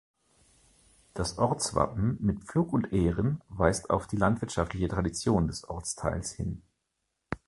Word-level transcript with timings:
Das 1.13 1.37
Ortswappen 1.37 2.17
mit 2.21 2.39
Pflug 2.39 2.73
und 2.73 2.91
Ähren 2.91 3.39
weist 3.49 3.91
auf 3.91 4.07
die 4.07 4.17
landwirtschaftliche 4.17 4.87
Tradition 4.87 5.45
des 5.45 5.63
Ortsteils 5.69 6.31
hin. 6.31 6.63